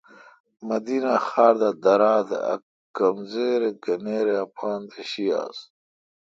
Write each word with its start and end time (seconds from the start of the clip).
مدینہ 0.67 1.13
خار 1.27 1.53
دا 1.61 1.69
درا۔ 1.83 2.15
تہ 2.27 2.37
ا 2.53 2.55
کمزِر 2.95 3.61
گنیراے 3.83 4.37
اپان 4.45 4.79
تہ 4.91 5.01
شی 5.09 5.25
آس۔ 5.43 5.57